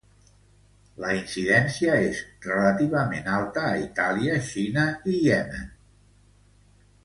La 1.03 1.11
incidència 1.17 1.97
és 2.07 2.23
relativament 2.47 3.29
alta 3.35 3.67
a 3.69 3.77
Itàlia, 3.85 4.41
Xina 4.49 4.89
i 5.15 5.19
Iemen. 5.31 5.73